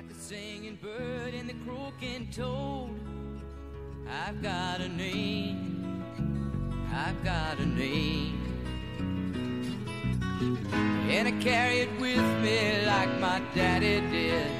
Like 0.00 0.08
the 0.08 0.14
singing 0.14 0.78
bird 0.80 1.34
and 1.34 1.46
the 1.46 1.52
croaking 1.66 2.28
toad. 2.34 2.98
I've 4.08 4.42
got 4.42 4.80
a 4.80 4.88
name. 4.88 6.02
I've 6.90 7.22
got 7.22 7.58
a 7.58 7.66
name. 7.66 8.40
And 11.10 11.28
I 11.28 11.32
carry 11.42 11.80
it 11.80 11.90
with 12.00 12.24
me 12.40 12.86
like 12.86 13.10
my 13.20 13.42
daddy 13.54 14.00
did. 14.10 14.50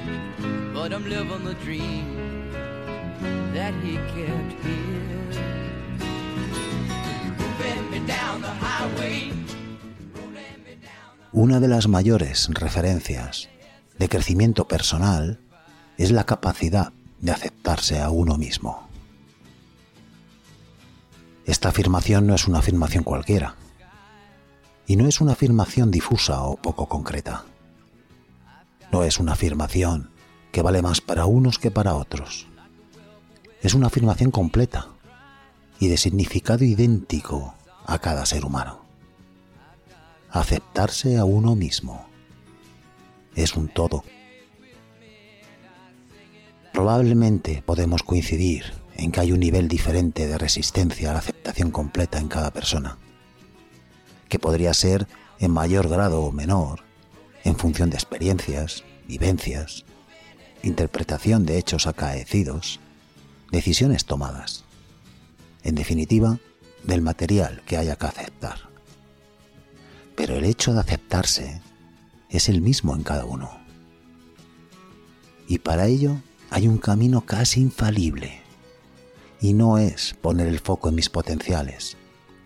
But 0.75 0.93
I'm 0.93 1.09
living 1.09 1.43
the 1.43 1.55
dream 1.55 2.51
that 3.55 3.73
he 3.83 3.95
kept 3.95 4.63
here. 4.63 5.01
Una 11.33 11.59
de 11.59 11.67
las 11.67 11.87
mayores 11.87 12.49
referencias 12.53 13.50
de 14.01 14.09
crecimiento 14.09 14.67
personal 14.67 15.39
es 15.95 16.09
la 16.09 16.23
capacidad 16.23 16.91
de 17.19 17.33
aceptarse 17.33 18.01
a 18.01 18.09
uno 18.09 18.35
mismo. 18.35 18.89
Esta 21.45 21.69
afirmación 21.69 22.25
no 22.25 22.33
es 22.33 22.47
una 22.47 22.57
afirmación 22.57 23.03
cualquiera, 23.03 23.57
y 24.87 24.95
no 24.95 25.07
es 25.07 25.21
una 25.21 25.33
afirmación 25.33 25.91
difusa 25.91 26.41
o 26.41 26.55
poco 26.55 26.87
concreta. 26.87 27.45
No 28.91 29.03
es 29.03 29.19
una 29.19 29.33
afirmación 29.33 30.09
que 30.51 30.63
vale 30.63 30.81
más 30.81 30.99
para 30.99 31.27
unos 31.27 31.59
que 31.59 31.69
para 31.69 31.93
otros. 31.93 32.47
Es 33.61 33.75
una 33.75 33.85
afirmación 33.85 34.31
completa 34.31 34.87
y 35.79 35.89
de 35.89 35.97
significado 35.97 36.63
idéntico 36.63 37.53
a 37.85 37.99
cada 37.99 38.25
ser 38.25 38.45
humano. 38.45 38.83
Aceptarse 40.31 41.19
a 41.19 41.25
uno 41.25 41.55
mismo 41.55 42.10
es 43.35 43.55
un 43.55 43.67
todo. 43.67 44.03
Probablemente 46.73 47.61
podemos 47.65 48.03
coincidir 48.03 48.73
en 48.95 49.11
que 49.11 49.19
hay 49.19 49.31
un 49.31 49.39
nivel 49.39 49.67
diferente 49.67 50.27
de 50.27 50.37
resistencia 50.37 51.09
a 51.09 51.13
la 51.13 51.19
aceptación 51.19 51.71
completa 51.71 52.19
en 52.19 52.27
cada 52.27 52.51
persona, 52.51 52.97
que 54.29 54.39
podría 54.39 54.73
ser 54.73 55.07
en 55.39 55.51
mayor 55.51 55.89
grado 55.89 56.21
o 56.21 56.31
menor, 56.31 56.83
en 57.43 57.55
función 57.55 57.89
de 57.89 57.97
experiencias, 57.97 58.83
vivencias, 59.07 59.85
interpretación 60.63 61.45
de 61.45 61.57
hechos 61.57 61.87
acaecidos, 61.87 62.79
decisiones 63.51 64.05
tomadas, 64.05 64.63
en 65.63 65.75
definitiva, 65.75 66.39
del 66.83 67.01
material 67.01 67.61
que 67.65 67.77
haya 67.77 67.95
que 67.95 68.05
aceptar. 68.05 68.69
Pero 70.15 70.35
el 70.35 70.45
hecho 70.45 70.73
de 70.73 70.79
aceptarse 70.79 71.61
es 72.31 72.49
el 72.49 72.61
mismo 72.61 72.95
en 72.95 73.03
cada 73.03 73.25
uno. 73.25 73.51
Y 75.47 75.59
para 75.59 75.87
ello 75.87 76.17
hay 76.49 76.67
un 76.67 76.77
camino 76.77 77.21
casi 77.21 77.61
infalible. 77.61 78.41
Y 79.41 79.53
no 79.53 79.77
es 79.77 80.15
poner 80.21 80.47
el 80.47 80.59
foco 80.59 80.89
en 80.89 80.95
mis 80.95 81.09
potenciales, 81.09 81.97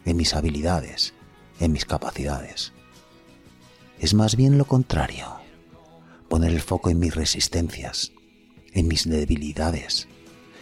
en 0.06 0.18
mis 0.18 0.34
habilidades, 0.34 1.14
en 1.60 1.72
mis 1.72 1.86
capacidades. 1.86 2.74
Es 4.00 4.14
más 4.14 4.36
bien 4.36 4.58
lo 4.58 4.66
contrario. 4.66 5.36
Poner 6.30 6.52
el 6.52 6.62
foco 6.62 6.90
en 6.90 7.00
mis 7.00 7.14
resistencias, 7.14 8.12
en 8.74 8.88
mis 8.88 9.08
debilidades, 9.08 10.08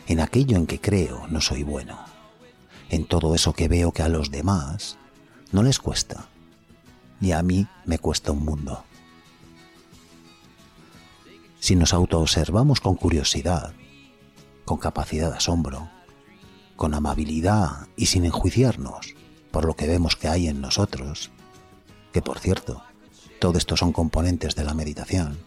en 0.07 0.19
aquello 0.19 0.57
en 0.57 0.67
que 0.67 0.79
creo 0.79 1.27
no 1.27 1.39
soy 1.41 1.63
bueno, 1.63 1.97
en 2.89 3.05
todo 3.05 3.33
eso 3.33 3.53
que 3.53 3.67
veo 3.67 3.91
que 3.91 4.03
a 4.03 4.09
los 4.09 4.29
demás 4.29 4.97
no 5.51 5.63
les 5.63 5.79
cuesta, 5.79 6.27
y 7.21 7.31
a 7.31 7.41
mí 7.41 7.67
me 7.85 7.99
cuesta 7.99 8.31
un 8.31 8.43
mundo. 8.43 8.83
Si 11.63 11.77
nos 11.77 11.93
autoobservamos 11.93 12.81
con 12.81 12.95
curiosidad, 12.95 13.71
con 14.65 14.79
capacidad 14.79 15.31
de 15.31 15.37
asombro, 15.37 15.89
con 16.75 16.93
amabilidad 16.93 17.87
y 17.95 18.07
sin 18.07 18.25
enjuiciarnos 18.25 19.15
por 19.49 19.63
lo 19.63 19.73
que 19.73 19.87
vemos 19.87 20.17
que 20.17 20.27
hay 20.27 20.49
en 20.49 20.59
nosotros, 20.59 21.31
que 22.11 22.21
por 22.21 22.39
cierto, 22.39 22.83
todo 23.39 23.57
esto 23.57 23.77
son 23.77 23.93
componentes 23.93 24.55
de 24.55 24.65
la 24.65 24.73
meditación, 24.73 25.39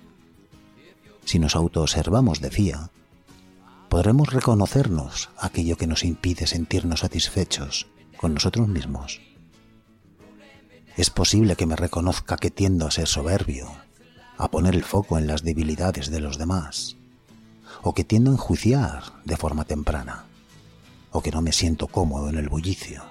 si 1.26 1.38
nos 1.38 1.55
autoobservamos, 1.55 2.41
decía, 2.41 2.91
podremos 3.91 4.32
reconocernos 4.32 5.28
aquello 5.37 5.76
que 5.76 5.87
nos 5.87 6.03
impide 6.03 6.47
sentirnos 6.47 7.00
satisfechos 7.00 7.88
con 8.16 8.32
nosotros 8.32 8.69
mismos. 8.69 9.21
Es 10.97 11.10
posible 11.10 11.56
que 11.56 11.66
me 11.66 11.76
reconozca 11.76 12.38
que 12.38 12.50
tiendo 12.50 12.87
a 12.87 12.91
ser 12.91 13.06
soberbio, 13.06 13.71
a 14.38 14.50
poner 14.50 14.74
el 14.74 14.84
foco 14.84 15.19
en 15.19 15.26
las 15.26 15.42
debilidades 15.42 16.10
de 16.10 16.20
los 16.20 16.38
demás, 16.38 16.97
o 17.82 17.94
que 17.94 18.04
tiendo 18.04 18.30
a 18.30 18.34
enjuiciar 18.34 19.04
de 19.24 19.36
forma 19.36 19.64
temprana, 19.64 20.24
o 21.10 21.22
que 21.22 21.30
no 21.30 21.41
me 21.42 21.52
siento 21.52 21.88
cómodo 21.88 22.28
en 22.28 22.36
el 22.36 22.48
bullicio, 22.48 23.04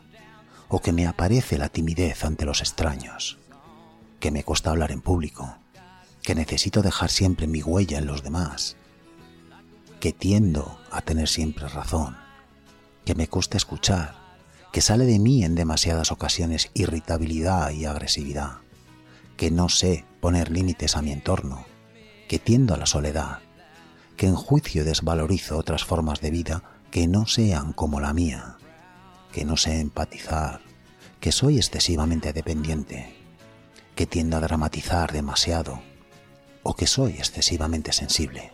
o 0.68 0.81
que 0.81 0.91
me 0.91 1.08
aparece 1.08 1.58
la 1.58 1.69
timidez 1.69 2.24
ante 2.24 2.46
los 2.46 2.62
extraños, 2.62 3.38
que 4.19 4.31
me 4.31 4.44
cuesta 4.44 4.72
hablar 4.72 4.91
en 4.91 5.02
público, 5.02 5.58
que 6.22 6.35
necesito 6.35 6.81
dejar 6.81 7.09
siempre 7.09 7.47
mi 7.47 7.62
huella 7.62 7.97
en 7.97 8.08
los 8.08 8.24
demás, 8.24 8.78
que 10.00 10.14
tiendo 10.14 10.80
a 10.91 11.02
tener 11.02 11.28
siempre 11.28 11.68
razón, 11.68 12.18
que 13.06 13.16
me 13.16 13.28
cuesta 13.28 13.58
escuchar, 13.58 14.16
que 14.72 14.81
sale 14.81 15.06
de 15.06 15.19
mí 15.19 15.44
en 15.44 15.56
demasiadas 15.56 16.12
ocasiones 16.12 16.69
irritabilidad 16.74 17.72
y 17.72 17.85
agresividad, 17.85 18.58
que 19.38 19.52
no 19.52 19.69
sé 19.69 20.06
poner 20.25 20.50
límites 20.50 20.96
a 20.96 21.03
mi 21.03 21.12
entorno, 21.12 21.68
que 22.28 22.40
tiendo 22.40 22.74
a 22.74 22.78
la 22.78 22.88
soledad, 22.88 23.41
que 24.18 24.25
en 24.25 24.34
juicio 24.34 24.84
desvalorizo 24.84 25.56
otras 25.56 25.86
formas 25.86 26.19
de 26.19 26.31
vida 26.31 26.63
que 26.90 27.08
no 27.08 27.28
sean 27.28 27.74
como 27.74 28.00
la 28.00 28.12
mía, 28.12 28.58
que 29.31 29.46
no 29.46 29.56
sé 29.56 29.80
empatizar, 29.80 30.62
que 31.19 31.31
soy 31.31 31.58
excesivamente 31.58 32.34
dependiente, 32.34 33.16
que 33.94 34.08
tiendo 34.08 34.38
a 34.38 34.40
dramatizar 34.40 35.14
demasiado 35.14 35.84
o 36.64 36.75
que 36.75 36.88
soy 36.88 37.12
excesivamente 37.12 37.94
sensible. 37.94 38.52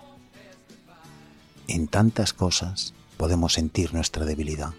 En 1.70 1.88
tantas 1.88 2.34
cosas 2.34 2.94
podemos 3.16 3.54
sentir 3.54 3.94
nuestra 3.94 4.26
debilidad, 4.26 4.74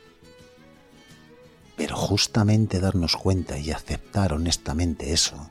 pero 1.75 1.97
justamente 1.97 2.81
darnos 2.81 3.17
cuenta 3.17 3.57
y 3.59 3.71
aceptar 3.71 4.35
honestamente 4.35 5.15
eso 5.15 5.49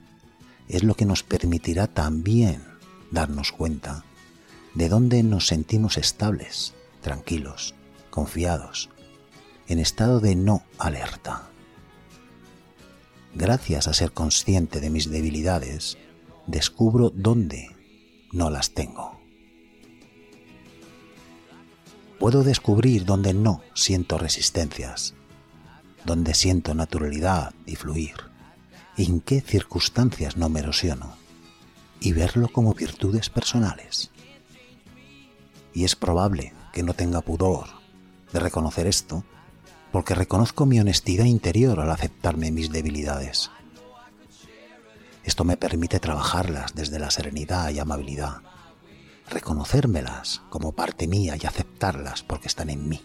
es 0.71 0.83
lo 0.83 0.95
que 0.95 1.05
nos 1.05 1.21
permitirá 1.21 1.87
también 1.87 2.63
darnos 3.11 3.51
cuenta 3.51 4.05
de 4.73 4.87
dónde 4.87 5.21
nos 5.21 5.47
sentimos 5.47 5.97
estables, 5.97 6.73
tranquilos, 7.01 7.75
confiados, 8.09 8.89
en 9.67 9.79
estado 9.79 10.21
de 10.21 10.35
no 10.35 10.63
alerta. 10.77 11.49
Gracias 13.35 13.89
a 13.89 13.93
ser 13.93 14.13
consciente 14.13 14.79
de 14.79 14.89
mis 14.89 15.09
debilidades, 15.09 15.97
descubro 16.47 17.11
dónde 17.13 17.69
no 18.31 18.49
las 18.49 18.71
tengo. 18.71 19.19
Puedo 22.17 22.43
descubrir 22.43 23.03
dónde 23.03 23.33
no 23.33 23.61
siento 23.73 24.17
resistencias, 24.17 25.15
dónde 26.05 26.33
siento 26.33 26.73
naturalidad 26.73 27.53
y 27.65 27.75
fluir, 27.75 28.30
en 28.97 29.21
qué 29.21 29.41
circunstancias 29.41 30.37
no 30.37 30.49
me 30.49 30.59
erosiono, 30.59 31.15
y 31.99 32.13
verlo 32.13 32.49
como 32.49 32.73
virtudes 32.73 33.29
personales. 33.29 34.11
Y 35.73 35.85
es 35.85 35.95
probable 35.95 36.53
que 36.73 36.83
no 36.83 36.93
tenga 36.93 37.21
pudor 37.21 37.67
de 38.33 38.39
reconocer 38.39 38.87
esto, 38.87 39.23
porque 39.91 40.15
reconozco 40.15 40.65
mi 40.65 40.79
honestidad 40.79 41.25
interior 41.25 41.79
al 41.79 41.91
aceptarme 41.91 42.51
mis 42.51 42.71
debilidades. 42.71 43.51
Esto 45.23 45.43
me 45.43 45.57
permite 45.57 45.99
trabajarlas 45.99 46.73
desde 46.73 46.97
la 46.97 47.11
serenidad 47.11 47.69
y 47.69 47.79
amabilidad, 47.79 48.37
reconocérmelas 49.29 50.41
como 50.49 50.71
parte 50.71 51.07
mía 51.07 51.35
y 51.41 51.45
aceptarlas 51.45 52.23
porque 52.23 52.47
están 52.47 52.69
en 52.69 52.89
mí. 52.89 53.01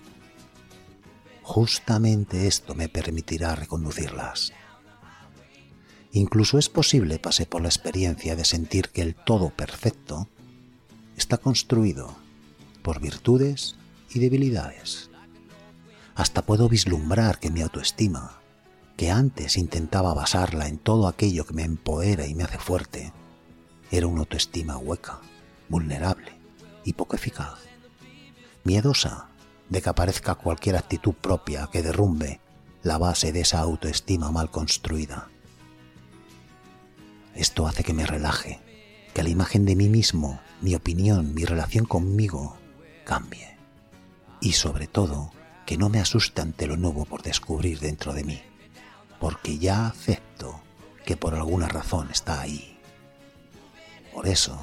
Justamente 1.43 2.47
esto 2.47 2.75
me 2.75 2.89
permitirá 2.89 3.55
reconducirlas. 3.55 4.53
Incluso 6.13 6.59
es 6.59 6.69
posible 6.69 7.19
pasé 7.19 7.47
por 7.47 7.63
la 7.63 7.69
experiencia 7.69 8.37
de 8.37 8.45
sentir 8.45 8.89
que 8.89 9.03
el 9.03 9.15
todo 9.15 9.51
perfecto 9.51 10.29
está 11.17 11.39
construido 11.39 12.17
por 12.83 13.01
virtudes 13.01 13.77
y 14.13 14.21
debilidades. 14.21 15.11
Hasta 16.15 16.43
puedo 16.43 16.69
vislumbrar 16.69 17.39
que 17.39 17.51
mi 17.51 17.61
autoestima, 17.61 18.39
que 18.97 19.11
antes 19.11 19.59
intentaba 19.59 20.15
basarla 20.15 20.69
en 20.69 20.79
todo 20.79 21.09
aquello 21.09 21.45
que 21.45 21.55
me 21.55 21.65
empodera 21.65 22.27
y 22.27 22.35
me 22.35 22.45
hace 22.45 22.59
fuerte, 22.59 23.13
era 23.91 24.07
una 24.07 24.21
autoestima 24.21 24.79
hueca, 24.79 25.21
vulnerable 25.69 26.33
y 26.85 26.95
poco 26.95 27.17
eficaz, 27.17 27.59
miedosa 28.65 29.29
de 29.69 29.83
que 29.83 29.89
aparezca 29.89 30.37
cualquier 30.37 30.77
actitud 30.77 31.15
propia 31.15 31.69
que 31.71 31.83
derrumbe 31.83 32.41
la 32.83 32.99
base 32.99 33.33
de 33.33 33.41
esa 33.41 33.59
autoestima 33.61 34.31
mal 34.31 34.51
construida. 34.51 35.29
Esto 37.37 37.69
hace 37.69 37.85
que 37.85 37.93
me 37.93 38.07
relaje, 38.07 38.61
que 39.13 39.23
la 39.23 39.29
imagen 39.29 39.67
de 39.67 39.77
mí 39.77 39.89
mismo, 39.89 40.41
mi 40.63 40.75
opinión, 40.75 41.35
mi 41.35 41.45
relación 41.45 41.85
conmigo 41.85 42.57
cambie. 43.05 43.57
Y 44.41 44.53
sobre 44.53 44.87
todo, 44.87 45.33
que 45.67 45.77
no 45.77 45.91
me 45.91 46.01
asuste 46.01 46.41
ante 46.41 46.67
lo 46.67 46.79
nuevo 46.79 47.05
por 47.05 47.23
descubrir 47.23 47.79
dentro 47.81 48.15
de 48.15 48.25
mí, 48.25 48.41
porque 49.21 49.59
ya 49.59 49.87
acepto 49.87 50.61
que 51.05 51.17
por 51.17 51.35
alguna 51.35 51.69
razón 51.69 52.09
está 52.11 52.41
ahí. 52.41 52.79
Por 54.15 54.27
eso, 54.29 54.59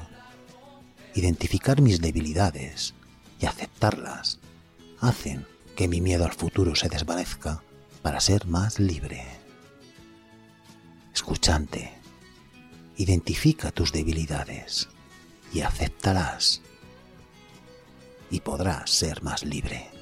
identificar 1.14 1.80
mis 1.80 2.00
debilidades 2.00 2.94
y 3.40 3.46
aceptarlas 3.46 4.40
hacen 5.00 5.46
que 5.76 5.86
mi 5.86 6.00
miedo 6.00 6.24
al 6.24 6.32
futuro 6.32 6.74
se 6.74 6.88
desvanezca 6.88 7.62
para 8.02 8.20
ser 8.20 8.46
más 8.46 8.80
libre. 8.80 9.24
Escuchante, 11.12 12.03
identifica 12.96 13.70
tus 13.70 13.92
debilidades 13.92 14.88
y 15.52 15.60
acéptalas 15.60 16.62
y 18.30 18.40
podrás 18.40 18.90
ser 18.90 19.22
más 19.22 19.44
libre. 19.44 19.93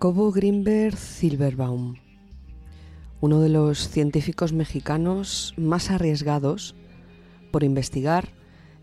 Jacobo 0.00 0.30
Grimberg 0.30 0.96
Silverbaum, 0.96 1.96
uno 3.20 3.40
de 3.40 3.48
los 3.48 3.88
científicos 3.88 4.52
mexicanos 4.52 5.54
más 5.56 5.90
arriesgados 5.90 6.76
por 7.50 7.64
investigar 7.64 8.28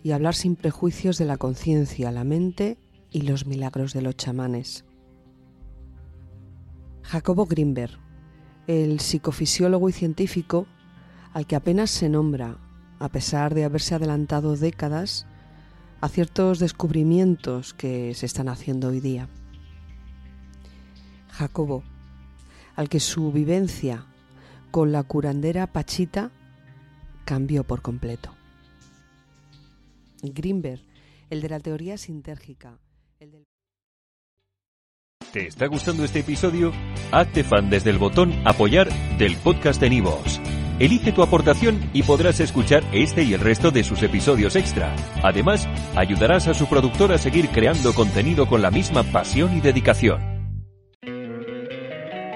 y 0.03 0.11
hablar 0.11 0.35
sin 0.35 0.57
prejuicios 0.57 1.17
de 1.17 1.23
la 1.23 1.37
conciencia, 1.37 2.11
la 2.11 2.25
mente 2.25 2.77
y 3.11 3.21
los 3.21 3.45
milagros 3.45 3.93
de 3.93 4.01
los 4.01 4.17
chamanes. 4.17 4.83
Jacobo 7.03 7.45
Grimberg, 7.45 7.97
el 8.67 8.99
psicofisiólogo 8.99 9.87
y 9.87 9.93
científico 9.93 10.67
al 11.31 11.47
que 11.47 11.55
apenas 11.55 11.91
se 11.91 12.09
nombra, 12.09 12.57
a 12.99 13.07
pesar 13.07 13.55
de 13.55 13.63
haberse 13.63 13.95
adelantado 13.95 14.57
décadas 14.57 15.27
a 16.01 16.09
ciertos 16.09 16.59
descubrimientos 16.59 17.73
que 17.73 18.13
se 18.15 18.25
están 18.25 18.49
haciendo 18.49 18.89
hoy 18.89 18.99
día. 18.99 19.29
Jacobo, 21.37 21.83
al 22.75 22.89
que 22.89 22.99
su 22.99 23.31
vivencia 23.31 24.05
con 24.71 24.91
la 24.91 25.03
curandera 25.03 25.67
Pachita 25.67 26.31
cambió 27.25 27.63
por 27.63 27.81
completo. 27.81 28.33
Grimberg, 30.21 30.81
el 31.29 31.41
de 31.41 31.49
la 31.49 31.59
teoría 31.59 31.97
sintérgica, 31.97 32.77
el 33.19 33.31
del... 33.31 33.43
¿Te 35.31 35.47
está 35.47 35.67
gustando 35.67 36.05
este 36.05 36.19
episodio? 36.19 36.71
Hazte 37.11 37.43
fan 37.43 37.69
desde 37.69 37.89
el 37.89 37.97
botón 37.97 38.33
Apoyar 38.45 38.89
del 39.17 39.35
podcast 39.37 39.81
de 39.81 39.89
Nivos. 39.89 40.39
Elige 40.79 41.11
tu 41.11 41.23
aportación 41.23 41.89
y 41.93 42.03
podrás 42.03 42.39
escuchar 42.39 42.83
este 42.93 43.23
y 43.23 43.33
el 43.33 43.39
resto 43.39 43.71
de 43.71 43.83
sus 43.83 44.03
episodios 44.03 44.55
extra. 44.55 44.95
Además, 45.23 45.67
ayudarás 45.95 46.47
a 46.47 46.53
su 46.53 46.67
productor 46.67 47.11
a 47.11 47.17
seguir 47.17 47.49
creando 47.49 47.93
contenido 47.93 48.47
con 48.47 48.61
la 48.61 48.71
misma 48.71 49.03
pasión 49.03 49.55
y 49.57 49.61
dedicación. 49.61 50.34